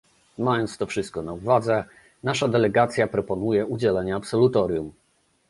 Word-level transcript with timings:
Mając 0.37 0.77
to 0.77 0.85
wszystko 0.85 1.21
na 1.21 1.33
uwadze, 1.33 1.83
nasza 2.23 2.47
delegacja 2.47 3.07
proponuje 3.07 3.65
udzielenie 3.65 4.15
absolutorium 4.15 4.91